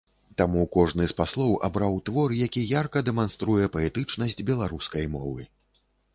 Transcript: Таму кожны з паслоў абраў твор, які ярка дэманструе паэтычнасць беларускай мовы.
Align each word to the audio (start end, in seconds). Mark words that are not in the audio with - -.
Таму 0.41 0.61
кожны 0.75 1.03
з 1.11 1.13
паслоў 1.19 1.53
абраў 1.67 1.99
твор, 2.09 2.29
які 2.47 2.65
ярка 2.73 3.05
дэманструе 3.11 3.69
паэтычнасць 3.77 4.43
беларускай 4.51 5.05
мовы. 5.15 5.41